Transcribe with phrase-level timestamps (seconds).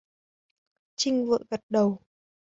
[0.95, 1.99] Trinh vội gật đầu